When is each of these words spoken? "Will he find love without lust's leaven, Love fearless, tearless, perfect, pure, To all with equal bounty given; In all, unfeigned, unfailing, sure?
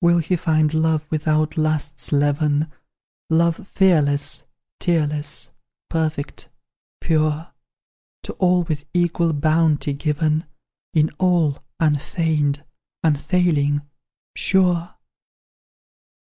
"Will 0.00 0.18
he 0.18 0.34
find 0.34 0.74
love 0.74 1.06
without 1.08 1.56
lust's 1.56 2.10
leaven, 2.10 2.72
Love 3.30 3.64
fearless, 3.68 4.44
tearless, 4.80 5.50
perfect, 5.88 6.48
pure, 7.00 7.52
To 8.24 8.32
all 8.40 8.64
with 8.64 8.86
equal 8.92 9.32
bounty 9.32 9.92
given; 9.92 10.46
In 10.94 11.10
all, 11.20 11.62
unfeigned, 11.78 12.64
unfailing, 13.04 13.82
sure? 14.34 14.96